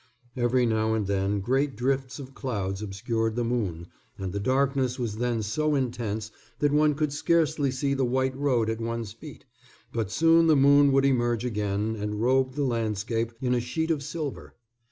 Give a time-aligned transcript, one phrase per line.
[0.35, 3.85] Every now and then great drifts of clouds obscured the moon,
[4.17, 8.67] and the darkness was then so intense that one could scarcely see the white road
[8.71, 9.45] at one's feet,
[9.93, 14.01] but soon the moon would emerge again and robe the landscape in a sheet of
[14.01, 14.55] silver.